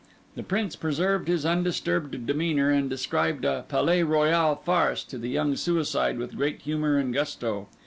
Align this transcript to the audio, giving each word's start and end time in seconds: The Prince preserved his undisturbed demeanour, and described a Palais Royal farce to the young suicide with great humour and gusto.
The 0.33 0.41
Prince 0.41 0.75
preserved 0.75 1.27
his 1.27 1.45
undisturbed 1.45 2.25
demeanour, 2.25 2.71
and 2.71 2.89
described 2.89 3.45
a 3.45 3.65
Palais 3.67 4.01
Royal 4.01 4.55
farce 4.55 5.03
to 5.03 5.19
the 5.19 5.29
young 5.29 5.55
suicide 5.55 6.17
with 6.17 6.35
great 6.37 6.63
humour 6.63 6.97
and 6.97 7.13
gusto. 7.13 7.67